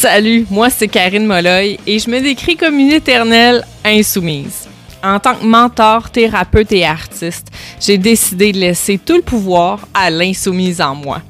[0.00, 4.68] Salut, moi c'est Karine Molloy et je me décris comme une éternelle insoumise.
[5.02, 7.48] En tant que mentor, thérapeute et artiste,
[7.80, 11.20] j'ai décidé de laisser tout le pouvoir à l'insoumise en moi.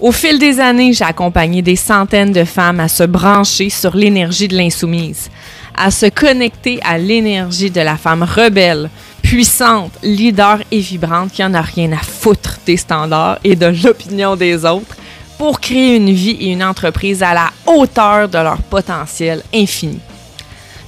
[0.00, 4.48] Au fil des années, j'ai accompagné des centaines de femmes à se brancher sur l'énergie
[4.48, 5.28] de l'insoumise,
[5.76, 8.88] à se connecter à l'énergie de la femme rebelle,
[9.20, 14.34] puissante, leader et vibrante qui en a rien à foutre des standards et de l'opinion
[14.34, 14.96] des autres
[15.38, 20.00] pour créer une vie et une entreprise à la hauteur de leur potentiel infini.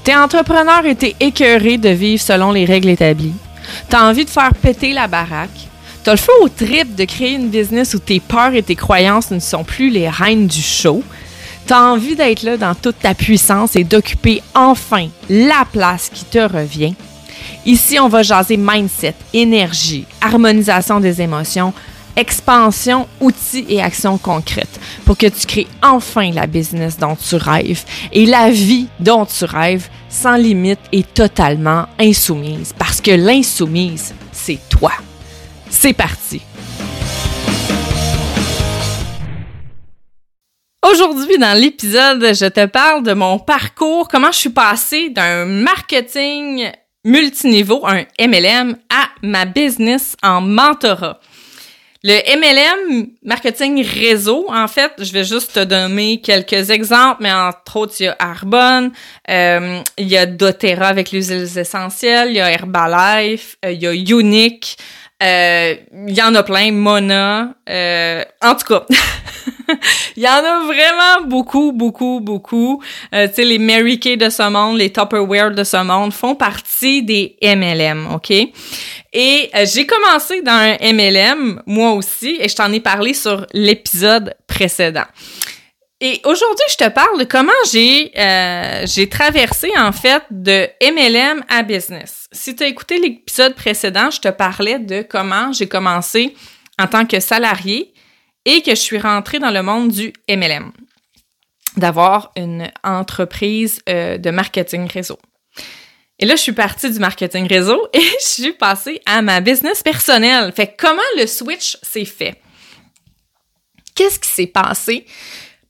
[0.03, 3.35] T'es entrepreneur et t'es écœuré de vivre selon les règles établies.
[3.89, 5.69] T'as envie de faire péter la baraque.
[6.03, 9.31] T'as le feu au trip de créer une business où tes peurs et tes croyances
[9.31, 11.03] ne sont plus les reines du show.
[11.67, 16.39] T'as envie d'être là dans toute ta puissance et d'occuper enfin la place qui te
[16.39, 16.95] revient.
[17.67, 21.75] Ici, on va jaser mindset, énergie, harmonisation des émotions,
[22.21, 27.85] expansion, outils et actions concrètes pour que tu crées enfin la business dont tu rêves
[28.13, 32.75] et la vie dont tu rêves sans limite et totalement insoumise.
[32.79, 34.93] Parce que l'insoumise, c'est toi.
[35.71, 36.43] C'est parti.
[40.91, 46.71] Aujourd'hui, dans l'épisode, je te parle de mon parcours, comment je suis passée d'un marketing
[47.05, 51.21] multiniveau, un MLM, à ma business en mentorat.
[52.03, 57.77] Le MLM, marketing réseau, en fait, je vais juste te donner quelques exemples, mais entre
[57.77, 58.93] autres, il y a Arbonne,
[59.29, 63.83] euh, il y a doTERRA avec les huiles essentielles, il y a Herbalife, euh, il
[63.83, 64.79] y a Unique,
[65.23, 65.75] euh,
[66.09, 68.87] il y en a plein, Mona, en tout cas,
[70.17, 72.83] il y en a vraiment beaucoup, beaucoup, beaucoup.
[73.13, 77.03] tu sais, les Mary Kay de ce monde, les Tupperware de ce monde font partie
[77.03, 78.31] des MLM, OK?
[79.13, 83.47] Et euh, j'ai commencé dans un MLM, moi aussi, et je t'en ai parlé sur
[83.53, 85.07] l'épisode précédent.
[86.01, 91.45] Et aujourd'hui, je te parle de comment j'ai euh, j'ai traversé en fait de MLM
[91.49, 92.27] à business.
[92.33, 96.35] Si tu as écouté l'épisode précédent, je te parlais de comment j'ai commencé
[96.79, 97.93] en tant que salarié
[98.51, 100.73] et que je suis rentrée dans le monde du MLM,
[101.77, 105.21] d'avoir une entreprise euh, de marketing réseau.
[106.19, 109.85] Et là, je suis partie du marketing réseau et je suis passée à ma business
[109.85, 110.53] personnelle.
[110.53, 112.43] Fait comment le switch s'est fait?
[113.95, 115.07] Qu'est-ce qui s'est passé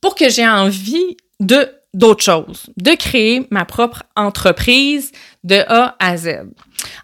[0.00, 5.10] pour que j'ai envie de d'autres choses, de créer ma propre entreprise
[5.42, 6.46] de A à Z.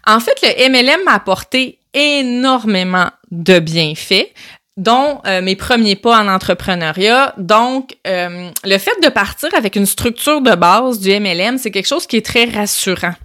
[0.05, 4.31] En fait, le MLM m'a apporté énormément de bienfaits
[4.77, 7.33] dont euh, mes premiers pas en entrepreneuriat.
[7.37, 11.87] Donc, euh, le fait de partir avec une structure de base du MLM, c'est quelque
[11.87, 13.15] chose qui est très rassurant.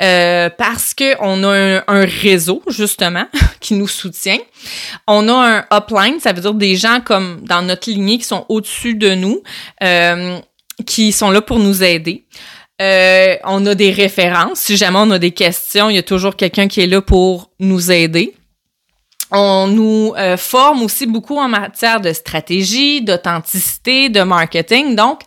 [0.00, 3.26] Euh, parce que on a un, réseau justement
[3.60, 4.38] qui nous soutient.
[5.06, 8.46] On a un upline, ça veut dire des gens comme dans notre lignée qui sont
[8.48, 9.42] au-dessus de nous,
[9.82, 10.38] euh,
[10.86, 12.24] qui sont là pour nous aider.
[12.80, 14.58] On a des références.
[14.58, 17.50] Si jamais on a des questions, il y a toujours quelqu'un qui est là pour
[17.60, 18.34] nous aider.
[19.32, 24.94] On nous forme aussi beaucoup en matière de stratégie, d'authenticité, de marketing.
[24.94, 25.22] Donc,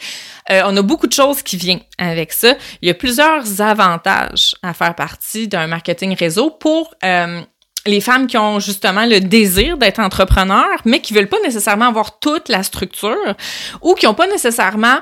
[0.51, 2.55] euh, on a beaucoup de choses qui viennent avec ça.
[2.81, 7.41] Il y a plusieurs avantages à faire partie d'un marketing réseau pour euh,
[7.85, 12.19] les femmes qui ont justement le désir d'être entrepreneurs, mais qui veulent pas nécessairement avoir
[12.19, 13.35] toute la structure
[13.81, 14.99] ou qui ont pas nécessairement,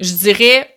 [0.00, 0.70] je dirais,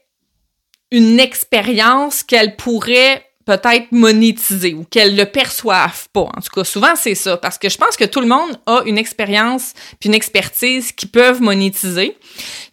[0.92, 6.30] une expérience qu'elles pourraient peut-être monétiser ou qu'elles le perçoivent pas.
[6.38, 8.84] En tout cas, souvent c'est ça parce que je pense que tout le monde a
[8.86, 12.16] une expérience puis une expertise qui peuvent monétiser,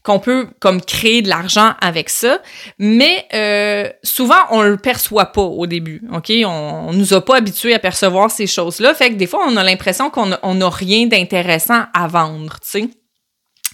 [0.03, 2.43] qu'on peut comme créer de l'argent avec ça,
[2.79, 6.03] mais euh, souvent on le perçoit pas au début.
[6.13, 9.47] OK, on, on nous a pas habitués à percevoir ces choses-là, fait que des fois
[9.49, 12.89] on a l'impression qu'on n'a rien d'intéressant à vendre, tu sais?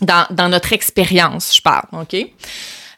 [0.02, 2.16] Dans, dans notre expérience, je parle, OK?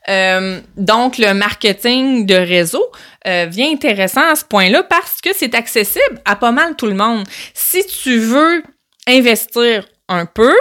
[0.09, 2.85] Euh, donc, le marketing de réseau
[3.27, 6.95] euh, vient intéressant à ce point-là parce que c'est accessible à pas mal tout le
[6.95, 7.25] monde.
[7.55, 8.63] Si tu veux
[9.07, 10.55] investir un peu,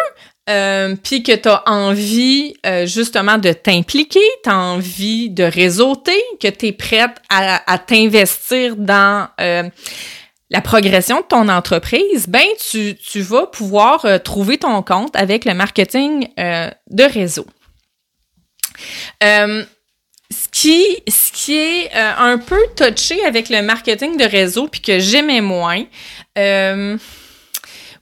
[0.50, 6.22] euh, puis que tu as envie euh, justement de t'impliquer, tu as envie de réseauter,
[6.42, 12.96] que tu es prête à, à t'investir dans la progression de ton entreprise, ben tu,
[12.96, 17.48] tu vas pouvoir trouver ton compte avec le marketing de réseau.
[19.24, 19.64] Euh,
[20.32, 24.82] ce qui, ce qui est euh, un peu touché avec le marketing de réseau puis
[24.82, 25.84] que j'aimais moins,
[26.38, 26.98] euh,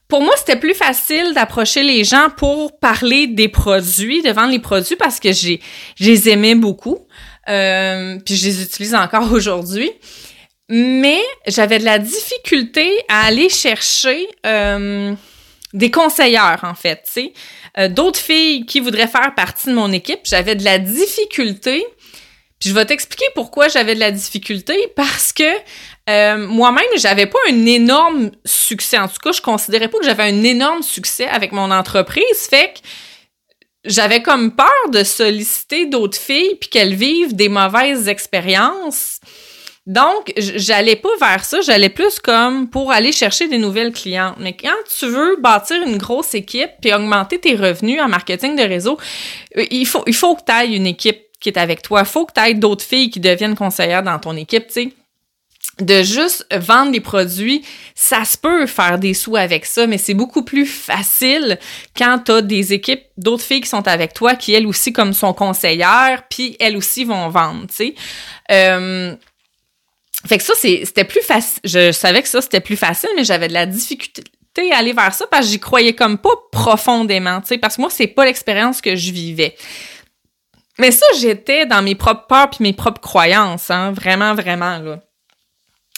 [0.08, 4.60] pour moi, c'était plus facile d'approcher les gens pour parler des produits, de vendre les
[4.60, 5.62] produits parce que j'ai,
[5.96, 7.00] je les aimais beaucoup.
[7.46, 9.92] puis je les utilise encore aujourd'hui.
[10.70, 14.28] Mais j'avais de la difficulté à aller chercher
[15.74, 17.08] des conseillères, en fait.
[17.78, 20.22] Euh, d'autres filles qui voudraient faire partie de mon équipe.
[20.24, 21.86] J'avais de la difficulté.
[22.60, 24.76] Puis je vais t'expliquer pourquoi j'avais de la difficulté.
[24.96, 25.44] Parce que
[26.10, 28.98] euh, moi-même, j'avais pas un énorme succès.
[28.98, 32.48] En tout cas, je considérais pas que j'avais un énorme succès avec mon entreprise.
[32.50, 32.80] Fait que
[33.86, 39.20] j'avais comme peur de solliciter d'autres filles puis qu'elles vivent des mauvaises expériences.
[39.88, 44.36] Donc, j'allais pas vers ça, j'allais plus comme pour aller chercher des nouvelles clientes.
[44.40, 48.64] Mais quand tu veux bâtir une grosse équipe puis augmenter tes revenus en marketing de
[48.64, 49.00] réseau,
[49.58, 52.02] euh, il faut, il que tu ailles une équipe qui est avec toi.
[52.02, 54.94] Il faut que tu aies d'autres filles qui deviennent conseillères dans ton équipe, tu sais
[55.80, 57.64] de juste vendre des produits,
[57.96, 61.58] ça se peut faire des sous avec ça, mais c'est beaucoup plus facile
[61.96, 65.14] quand tu as des équipes d'autres filles qui sont avec toi, qui elles aussi comme
[65.14, 67.96] sont conseillères, puis elles aussi vont vendre, tu sais.
[68.52, 69.16] Euh,
[70.26, 71.60] fait que ça, c'était plus facile.
[71.64, 74.24] Je savais que ça, c'était plus facile, mais j'avais de la difficulté
[74.72, 77.82] à aller vers ça parce que j'y croyais comme pas profondément, tu sais, parce que
[77.82, 79.56] moi, c'est pas l'expérience que je vivais.
[80.78, 85.00] Mais ça, j'étais dans mes propres peurs puis mes propres croyances, hein, vraiment, vraiment, là.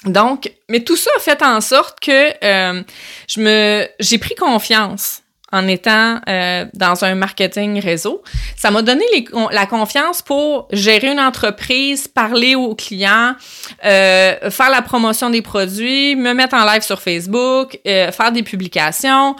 [0.05, 2.83] Donc, mais tout ça a fait en sorte que euh,
[3.29, 5.22] je me, j'ai pris confiance
[5.53, 8.21] en étant euh, dans un marketing réseau.
[8.57, 9.05] Ça m'a donné
[9.51, 13.35] la confiance pour gérer une entreprise, parler aux clients,
[13.85, 19.35] euh, faire la promotion des produits, me mettre en live sur Facebook, faire des publications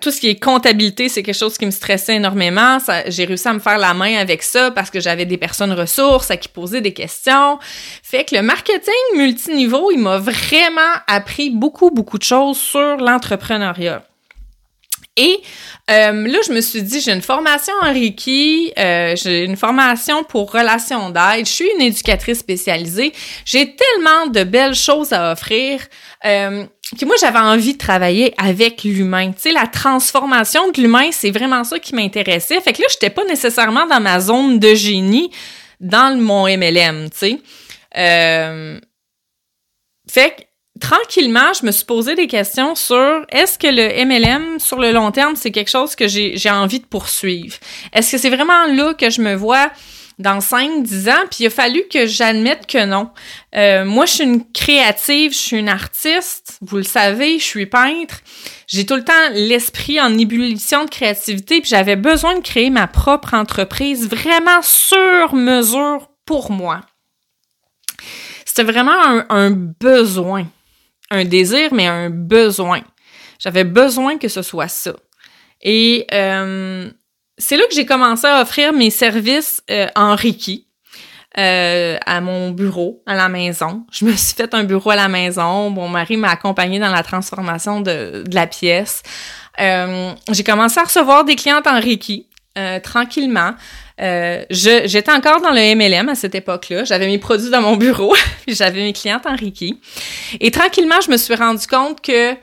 [0.00, 2.78] tout ce qui est comptabilité, c'est quelque chose qui me stressait énormément.
[3.06, 6.30] J'ai réussi à me faire la main avec ça parce que j'avais des personnes ressources
[6.30, 7.58] à qui poser des questions.
[8.02, 14.02] Fait que le marketing multiniveau, il m'a vraiment appris beaucoup, beaucoup de choses sur l'entrepreneuriat.
[15.16, 15.40] Et
[15.90, 20.22] euh, là, je me suis dit, j'ai une formation en Reiki, euh, j'ai une formation
[20.22, 23.12] pour relations d'aide, je suis une éducatrice spécialisée,
[23.44, 25.80] j'ai tellement de belles choses à offrir.
[26.24, 26.64] Euh,
[27.02, 29.32] moi j'avais envie de travailler avec l'humain.
[29.32, 32.60] Tu sais, la transformation de l'humain, c'est vraiment ça qui m'intéressait.
[32.60, 35.30] Fait que là, j'étais pas nécessairement dans ma zone de génie
[35.80, 37.38] dans mon MLM, tu sais.
[37.96, 38.78] Euh...
[40.08, 40.42] Fait que
[40.80, 45.10] tranquillement, je me suis posé des questions sur est-ce que le MLM sur le long
[45.10, 47.56] terme, c'est quelque chose que j'ai envie de poursuivre?
[47.92, 49.70] Est-ce que c'est vraiment là que je me vois
[50.20, 53.10] dans 5, 10 ans, puis il a fallu que j'admette que non.
[53.56, 57.66] Euh, moi, je suis une créative, je suis une artiste, vous le savez, je suis
[57.66, 58.20] peintre.
[58.66, 62.86] J'ai tout le temps l'esprit en ébullition de créativité, puis j'avais besoin de créer ma
[62.86, 66.82] propre entreprise vraiment sur mesure pour moi.
[68.44, 70.46] C'était vraiment un, besoin,
[71.10, 72.80] un désir, mais un besoin.
[73.38, 74.94] J'avais besoin que ce soit ça.
[75.62, 76.90] Et euh,
[77.38, 80.66] c'est là que j'ai commencé à offrir mes services euh, en Reiki.
[81.38, 83.86] Euh, à mon bureau, à la maison.
[83.92, 85.70] Je me suis fait un bureau à la maison.
[85.70, 89.04] Mon mari m'a accompagné dans la transformation de, la pièce.
[89.60, 92.26] Euh, j'ai commencé à recevoir des clientes en Reiki,
[92.82, 93.52] tranquillement.
[93.98, 96.84] j'étais encore dans le MLM à cette époque-là.
[96.84, 98.14] J'avais mes produits dans mon bureau,
[98.46, 99.80] puis j'avais mes clientes en Reiki.
[100.40, 102.36] Et tranquillement, je me suis rendu compte que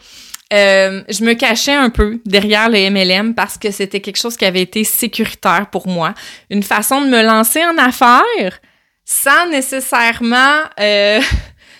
[0.53, 4.45] euh, je me cachais un peu derrière le MLM parce que c'était quelque chose qui
[4.45, 6.13] avait été sécuritaire pour moi.
[6.49, 8.59] Une façon de me lancer en affaires
[9.03, 11.19] sans nécessairement euh,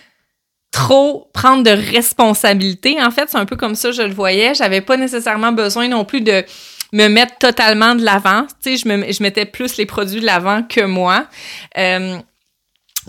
[0.70, 3.02] trop prendre de responsabilité.
[3.02, 4.54] En fait, c'est un peu comme ça je le voyais.
[4.54, 6.44] J'avais pas nécessairement besoin non plus de
[6.92, 8.46] me mettre totalement de l'avant.
[8.62, 11.26] Tu sais, je, me, je mettais plus les produits de l'avant que moi.
[11.76, 12.18] Euh,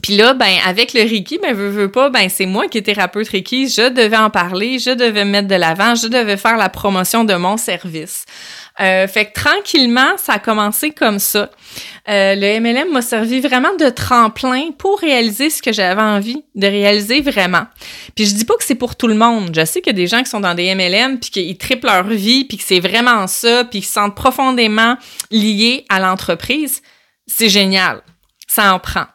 [0.01, 2.83] puis là, ben avec le Reiki, ben veux, veux pas, ben c'est moi qui est
[2.83, 6.57] thérapeute Reiki, je devais en parler, je devais me mettre de l'avant, je devais faire
[6.57, 8.25] la promotion de mon service.
[8.81, 11.49] Euh, fait que tranquillement, ça a commencé comme ça.
[12.07, 16.65] Euh, le MLM m'a servi vraiment de tremplin pour réaliser ce que j'avais envie de
[16.65, 17.67] réaliser vraiment.
[18.15, 19.51] Puis je dis pas que c'est pour tout le monde.
[19.53, 21.87] Je sais qu'il y a des gens qui sont dans des MLM puis qu'ils triplent
[21.87, 24.97] leur vie puis que c'est vraiment ça puis qu'ils se sentent profondément
[25.29, 26.81] liés à l'entreprise.
[27.27, 28.01] C'est génial.
[28.47, 29.05] Ça en prend.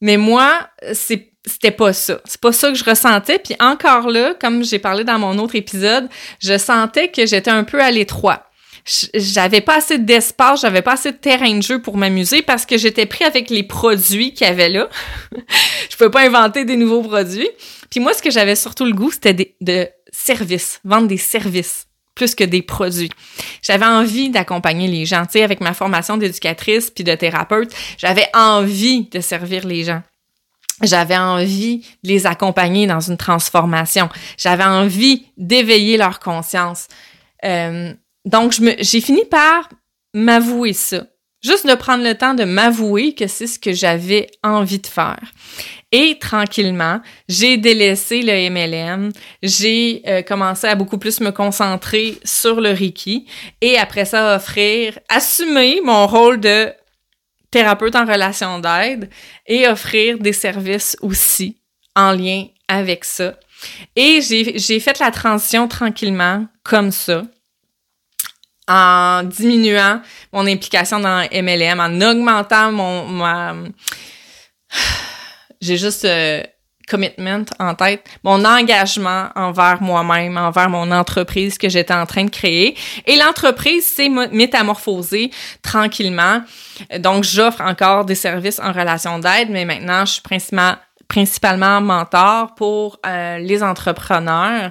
[0.00, 2.20] Mais moi, c'est c'était pas ça.
[2.24, 3.38] C'est pas ça que je ressentais.
[3.38, 6.08] Puis encore là, comme j'ai parlé dans mon autre épisode,
[6.40, 8.46] je sentais que j'étais un peu à l'étroit.
[8.84, 12.76] J'avais pas assez d'espace, j'avais pas assez de terrain de jeu pour m'amuser parce que
[12.76, 14.88] j'étais pris avec les produits qu'il y avait là.
[15.90, 17.48] je pouvais pas inventer des nouveaux produits.
[17.90, 22.34] Puis moi, ce que j'avais surtout le goût, c'était de services, vendre des services plus
[22.34, 23.10] que des produits.
[23.62, 28.28] J'avais envie d'accompagner les gens, tu sais, avec ma formation d'éducatrice puis de thérapeute, j'avais
[28.34, 30.02] envie de servir les gens.
[30.82, 34.08] J'avais envie de les accompagner dans une transformation.
[34.36, 36.88] J'avais envie d'éveiller leur conscience.
[37.44, 39.68] Euh, donc, j'ai fini par
[40.14, 41.04] m'avouer ça.
[41.42, 45.20] Juste de prendre le temps de m'avouer que c'est ce que j'avais envie de faire.
[45.92, 49.12] Et tranquillement, j'ai délaissé le MLM,
[49.42, 53.26] j'ai euh, commencé à beaucoup plus me concentrer sur le Reiki
[53.60, 56.72] et après ça offrir, assumer mon rôle de
[57.50, 59.10] thérapeute en relation d'aide
[59.46, 61.58] et offrir des services aussi
[61.94, 63.34] en lien avec ça.
[63.94, 67.22] Et j'ai fait la transition tranquillement, comme ça,
[68.68, 70.00] en diminuant
[70.32, 73.72] mon implication dans MLM, en augmentant mon...
[75.60, 76.04] J'ai juste...
[76.04, 76.42] Euh,
[76.88, 82.30] commitment en tête, mon engagement envers moi-même, envers mon entreprise que j'étais en train de
[82.30, 82.76] créer.
[83.06, 85.30] Et l'entreprise s'est métamorphosée
[85.62, 86.42] tranquillement.
[86.98, 90.76] Donc, j'offre encore des services en relation d'aide, mais maintenant, je suis principalement,
[91.08, 94.70] principalement mentor pour euh, les entrepreneurs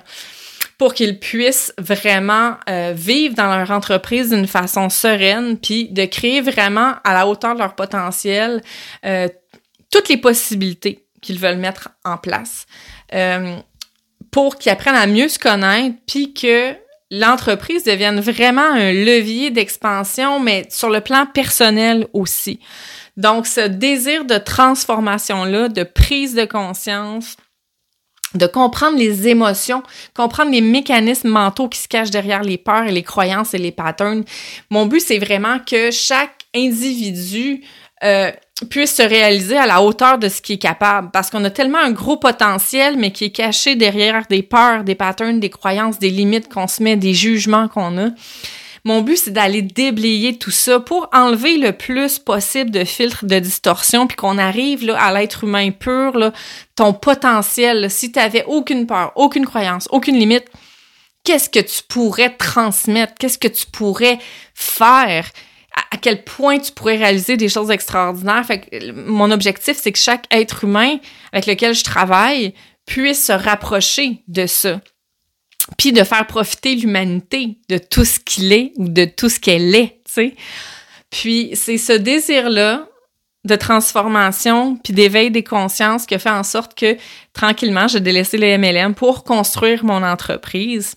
[0.77, 6.41] pour qu'ils puissent vraiment euh, vivre dans leur entreprise d'une façon sereine, puis de créer
[6.41, 8.61] vraiment à la hauteur de leur potentiel
[9.05, 9.27] euh,
[9.91, 12.65] toutes les possibilités qu'ils veulent mettre en place
[13.13, 13.55] euh,
[14.31, 16.73] pour qu'ils apprennent à mieux se connaître, puis que
[17.11, 22.59] l'entreprise devienne vraiment un levier d'expansion, mais sur le plan personnel aussi.
[23.15, 27.37] Donc, ce désir de transformation-là, de prise de conscience,
[28.33, 32.91] de comprendre les émotions, comprendre les mécanismes mentaux qui se cachent derrière les peurs et
[32.91, 34.23] les croyances et les patterns.
[34.69, 37.61] Mon but, c'est vraiment que chaque individu
[38.03, 38.31] euh,
[38.69, 41.09] puisse se réaliser à la hauteur de ce qui est capable.
[41.11, 44.95] Parce qu'on a tellement un gros potentiel, mais qui est caché derrière des peurs, des
[44.95, 48.09] patterns, des croyances, des limites qu'on se met, des jugements qu'on a.
[48.85, 53.39] Mon but, c'est d'aller déblayer tout ça pour enlever le plus possible de filtres de
[53.39, 56.33] distorsion, puis qu'on arrive là, à l'être humain pur, là,
[56.75, 57.89] ton potentiel.
[57.89, 60.45] si tu avais aucune peur, aucune croyance, aucune limite,
[61.23, 63.13] qu'est-ce que tu pourrais transmettre?
[63.17, 64.19] Qu'est-ce que tu pourrais
[64.53, 65.25] faire?
[65.91, 68.45] à quel point tu pourrais réaliser des choses extraordinaires?
[68.45, 70.97] Fait que mon objectif, c'est que chaque être humain
[71.31, 72.53] avec lequel je travaille
[72.85, 74.81] puisse se rapprocher de ça.
[75.77, 79.73] Puis de faire profiter l'humanité de tout ce qu'il est ou de tout ce qu'elle
[79.75, 80.35] est, tu sais.
[81.09, 82.87] Puis c'est ce désir-là
[83.45, 86.95] de transformation puis d'éveil des consciences qui a fait en sorte que
[87.33, 90.95] tranquillement j'ai délaissé le MLM pour construire mon entreprise.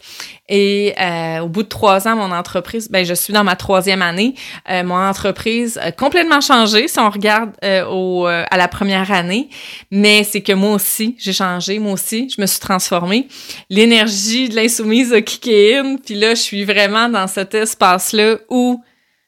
[0.48, 4.00] Et euh, au bout de trois ans mon entreprise ben je suis dans ma troisième
[4.00, 4.34] année.
[4.70, 9.48] Euh, mon entreprise a complètement changé si on regarde euh, au à la première année.
[9.90, 11.80] Mais c'est que moi aussi j'ai changé.
[11.80, 13.26] Moi aussi je me suis transformée.
[13.70, 15.96] L'énergie de l'insoumise a kické in.
[15.96, 18.80] Puis là je suis vraiment dans cet espace là où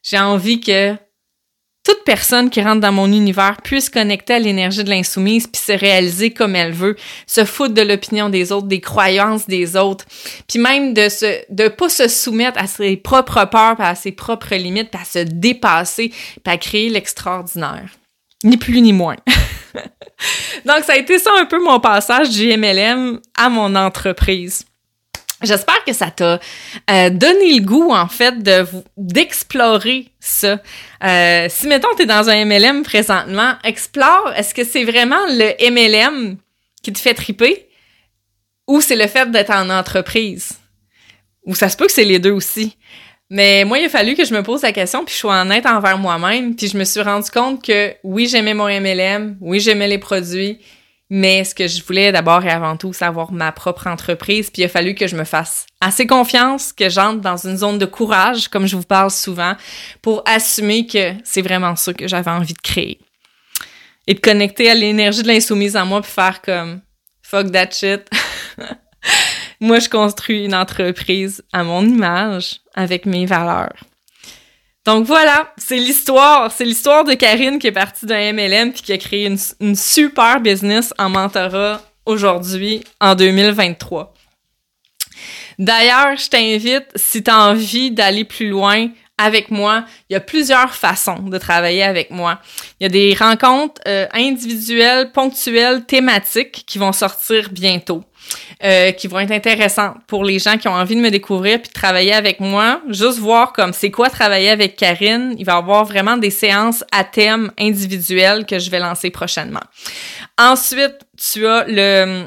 [0.02, 0.94] j'ai envie que
[1.88, 5.73] toute personne qui rentre dans mon univers puisse connecter à l'énergie de l'insoumise puis se
[5.73, 10.04] réaliser comme elle veut, se foutre de l'opinion des autres, des croyances des autres,
[10.47, 14.54] puis même de se de pas se soumettre à ses propres peurs, à ses propres
[14.54, 17.88] limites, puis à se dépasser, puis à créer l'extraordinaire.
[18.45, 19.16] Ni plus ni moins.
[20.66, 24.66] Donc ça a été ça un peu mon passage du MLM à mon entreprise.
[25.42, 26.40] J'espère que ça t'a
[26.90, 28.66] euh, donné le goût, en fait, de
[28.97, 30.61] d'explorer ça.
[31.04, 35.71] Euh, si, mettons, tu es dans un MLM présentement, explore, est-ce que c'est vraiment le
[35.71, 36.37] MLM
[36.83, 37.68] qui te fait triper
[38.66, 40.59] ou c'est le fait d'être en entreprise?
[41.45, 42.76] Ou ça se peut que c'est les deux aussi.
[43.30, 45.66] Mais moi, il a fallu que je me pose la question, puis je sois honnête
[45.66, 49.88] envers moi-même, puis je me suis rendu compte que oui, j'aimais mon MLM, oui, j'aimais
[49.88, 50.59] les produits,
[51.10, 54.50] mais ce que je voulais d'abord et avant tout, c'est avoir ma propre entreprise.
[54.50, 57.78] Puis il a fallu que je me fasse assez confiance, que j'entre dans une zone
[57.78, 59.54] de courage, comme je vous parle souvent,
[60.02, 62.98] pour assumer que c'est vraiment ça que j'avais envie de créer.
[64.06, 66.80] Et de connecter à l'énergie de l'insoumise en moi, puis faire comme
[67.22, 68.08] fuck that shit.
[69.60, 73.76] moi, je construis une entreprise à mon image, avec mes valeurs.
[74.88, 76.50] Donc voilà, c'est l'histoire.
[76.50, 79.26] C'est l'histoire de Karine qui est partie d'un MLM puis qui a créé
[79.61, 84.14] une, super business en mentorat aujourd'hui, en 2023.
[85.59, 90.20] D'ailleurs, je t'invite, si tu as envie d'aller plus loin avec moi, il y a
[90.20, 92.38] plusieurs façons de travailler avec moi.
[92.80, 98.04] Il y a des rencontres euh, individuelles, ponctuelles, thématiques qui vont sortir bientôt.
[98.62, 101.68] Euh, qui vont être intéressantes pour les gens qui ont envie de me découvrir puis
[101.68, 102.82] de travailler avec moi.
[102.88, 105.34] Juste voir comme c'est quoi travailler avec Karine.
[105.38, 109.62] Il va y avoir vraiment des séances à thème individuel que je vais lancer prochainement.
[110.37, 112.26] Ensuite, tu as le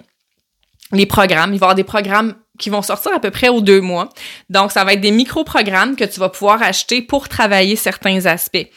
[0.94, 1.54] les programmes.
[1.54, 4.08] Il va y avoir des programmes qui vont sortir à peu près aux deux mois.
[4.50, 8.68] Donc, ça va être des micro-programmes que tu vas pouvoir acheter pour travailler certains aspects.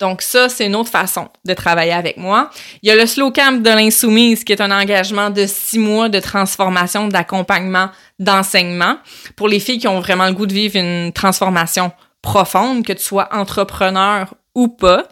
[0.00, 2.50] Donc ça, c'est une autre façon de travailler avec moi.
[2.82, 6.08] Il y a le slow camp de l'insoumise qui est un engagement de six mois
[6.08, 8.98] de transformation, d'accompagnement, d'enseignement
[9.36, 13.04] pour les filles qui ont vraiment le goût de vivre une transformation profonde, que tu
[13.04, 15.04] sois entrepreneur ou pas.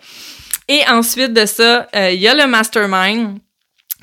[0.68, 3.38] Et ensuite de ça, euh, il y a le mastermind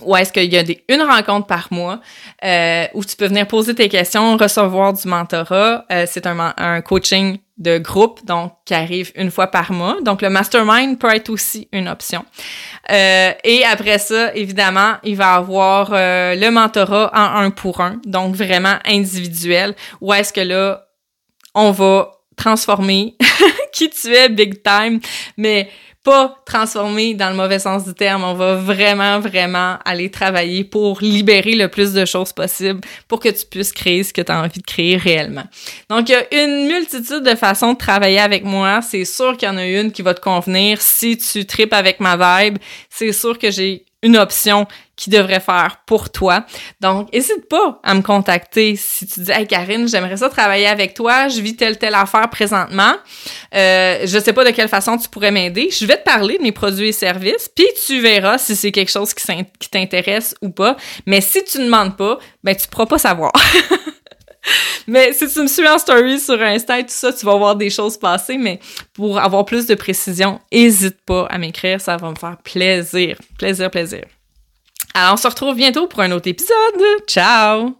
[0.01, 1.99] où est-ce qu'il y a des, une rencontre par mois
[2.43, 5.85] euh, où tu peux venir poser tes questions, recevoir du mentorat.
[5.91, 9.97] Euh, c'est un, un coaching de groupe, donc qui arrive une fois par mois.
[10.01, 12.25] Donc le mastermind peut être aussi une option.
[12.89, 17.99] Euh, et après ça, évidemment, il va avoir euh, le mentorat en un pour un,
[18.05, 20.85] donc vraiment individuel, où est-ce que là,
[21.53, 23.15] on va transformer
[23.73, 25.01] qui tu es big time,
[25.35, 25.69] mais
[26.03, 28.23] pas transformer dans le mauvais sens du terme.
[28.23, 33.29] On va vraiment, vraiment aller travailler pour libérer le plus de choses possible pour que
[33.29, 35.43] tu puisses créer ce que tu as envie de créer réellement.
[35.89, 38.81] Donc, il y a une multitude de façons de travailler avec moi.
[38.81, 40.81] C'est sûr qu'il y en a une qui va te convenir.
[40.81, 42.57] Si tu tripes avec ma vibe,
[42.89, 44.67] c'est sûr que j'ai une option
[44.99, 46.45] qui devrait faire pour toi.
[46.81, 50.93] Donc, n'hésite pas à me contacter si tu dis Hey Karine, j'aimerais ça travailler avec
[50.93, 52.91] toi, je vis telle telle affaire présentement.
[53.55, 55.69] Euh, je sais pas de quelle façon tu pourrais m'aider.
[55.71, 58.91] Je vais te parler de mes produits et services, puis tu verras si c'est quelque
[58.91, 60.75] chose qui, t'intéresse ou pas.
[61.05, 63.31] Mais si tu ne demandes pas, ben tu pourras pas savoir.
[64.87, 67.55] mais si tu me suis en story sur Insta et tout ça, tu vas voir
[67.55, 68.37] des choses passer.
[68.37, 68.59] Mais
[68.93, 71.79] pour avoir plus de précision, n'hésite pas à m'écrire.
[71.79, 73.17] Ça va me faire plaisir.
[73.37, 74.03] Plaisir, plaisir.
[74.93, 76.81] Alors, on se retrouve bientôt pour un autre épisode.
[77.07, 77.78] Ciao!